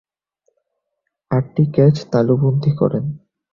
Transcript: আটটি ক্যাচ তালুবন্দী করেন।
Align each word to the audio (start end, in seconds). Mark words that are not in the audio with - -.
আটটি 1.31 1.63
ক্যাচ 1.75 1.95
তালুবন্দী 2.11 2.71
করেন। 2.79 3.05